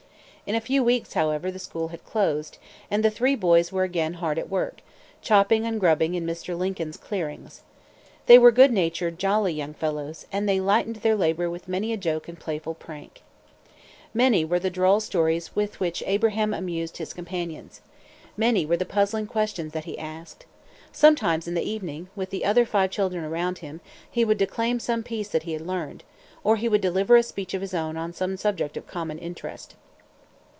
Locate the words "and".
2.89-3.05, 5.65-5.79, 10.29-10.49, 12.27-12.37